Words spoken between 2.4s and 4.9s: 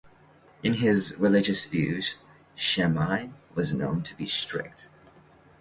Shammai was known to be strict.